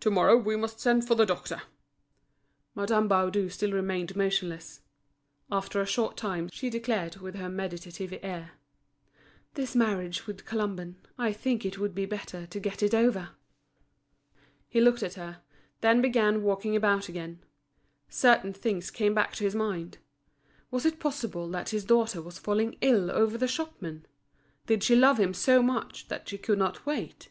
To 0.00 0.10
morrow 0.10 0.34
we 0.34 0.56
must 0.56 0.80
send 0.80 1.06
for 1.06 1.14
the 1.14 1.26
doctor." 1.26 1.60
Madame 2.74 3.06
Baudu 3.06 3.50
still 3.50 3.70
remained 3.72 4.16
motionless. 4.16 4.80
After 5.52 5.82
a 5.82 5.86
short 5.86 6.16
time, 6.16 6.48
she 6.50 6.70
declared 6.70 7.16
with 7.16 7.34
her 7.34 7.50
meditative 7.50 8.18
air: 8.22 8.52
"This 9.56 9.74
marriage 9.76 10.26
with 10.26 10.46
Colomban, 10.46 10.96
I 11.18 11.34
think 11.34 11.66
it 11.66 11.76
would 11.78 11.94
be 11.94 12.06
better 12.06 12.46
to 12.46 12.58
get 12.58 12.82
it 12.82 12.94
over." 12.94 13.32
He 14.70 14.80
looked 14.80 15.02
at 15.02 15.20
her, 15.20 15.42
then 15.82 16.00
began 16.00 16.42
walking 16.42 16.74
about 16.74 17.10
again. 17.10 17.40
Certain 18.08 18.54
things 18.54 18.90
came 18.90 19.12
back 19.12 19.34
to 19.36 19.44
his 19.44 19.54
mind. 19.54 19.98
Was 20.70 20.86
it 20.86 20.98
possible 20.98 21.46
that 21.50 21.68
his 21.68 21.84
daughter 21.84 22.22
was 22.22 22.38
falling 22.38 22.78
ill 22.80 23.10
over 23.10 23.36
the 23.36 23.46
shopman? 23.46 24.06
Did 24.64 24.82
she 24.82 24.96
love 24.96 25.20
him 25.20 25.34
so 25.34 25.62
much 25.62 26.08
that 26.08 26.26
she 26.30 26.38
could 26.38 26.56
not 26.58 26.86
wait? 26.86 27.28